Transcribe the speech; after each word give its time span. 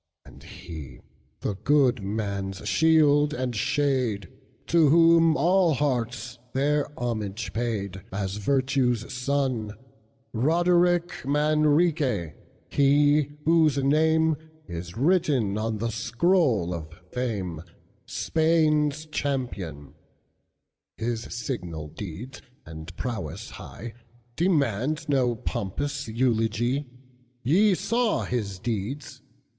And 0.25 0.41
he, 0.41 0.99
the 1.41 1.53
good 1.53 2.01
man's 2.01 2.67
shield 2.67 3.35
and 3.35 3.55
shade, 3.55 4.29
To 4.65 4.89
whom 4.89 5.37
all 5.37 5.75
hearts 5.75 6.39
their 6.53 6.87
homage 6.99 7.53
paid, 7.53 8.01
As 8.11 8.37
Virtue's 8.37 9.13
son, 9.13 9.73
Roderic 10.33 11.23
Manrique, 11.23 12.33
he 12.67 13.29
whose 13.45 13.77
nameIs 13.77 14.93
written 14.97 15.59
on 15.59 15.77
the 15.77 15.91
scroll 15.91 16.73
of 16.73 16.87
Fame, 17.11 17.61
Spain's 18.07 19.05
champion; 19.05 19.93
His 20.97 21.25
signal 21.29 21.89
deeds 21.89 22.41
and 22.65 22.91
prowess 22.97 23.51
highDemand 23.51 25.07
no 25.09 25.35
pompous 25.35 26.07
eulogy, 26.07 26.87
Ye 27.43 27.75
saw 27.75 28.25
his 28.25 28.57
deeds! 28.57 29.21